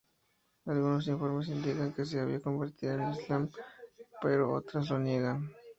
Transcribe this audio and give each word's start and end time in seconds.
Algunos 0.73 1.07
informes 1.13 1.51
indican 1.57 1.93
que 1.93 2.05
se 2.07 2.19
había 2.19 2.41
convertido 2.41 2.95
al 2.95 3.13
islam, 3.13 3.51
pero 4.19 4.51
otras 4.51 4.89
lo 4.89 4.97
niegan. 4.97 5.51